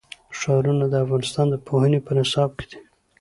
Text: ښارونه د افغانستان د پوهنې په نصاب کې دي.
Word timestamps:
ښارونه 0.39 0.85
د 0.89 0.95
افغانستان 1.03 1.45
د 1.49 1.55
پوهنې 1.67 1.99
په 2.05 2.11
نصاب 2.17 2.49
کې 2.57 2.65
دي. 2.71 2.79